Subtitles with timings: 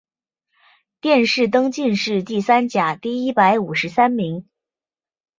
[0.99, 4.49] 殿试登进士第三甲第一百五十三名。